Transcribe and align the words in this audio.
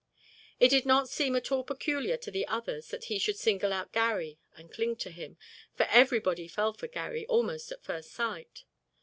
It 0.59 0.69
did 0.69 0.87
not 0.87 1.09
seem 1.09 1.35
at 1.35 1.51
all 1.51 1.63
peculiar 1.63 2.17
to 2.17 2.31
the 2.31 2.47
others 2.47 2.87
that 2.87 3.03
he 3.03 3.19
should 3.19 3.37
single 3.37 3.71
out 3.71 3.91
Garry 3.93 4.39
and 4.57 4.73
cling 4.73 4.95
to 4.95 5.11
him, 5.11 5.37
for 5.75 5.83
everybody 5.91 6.47
fell 6.47 6.73
for 6.73 6.87
Garry 6.87 7.27
almost 7.27 7.71
at 7.71 7.83
first 7.83 8.09
sight. 8.11 8.63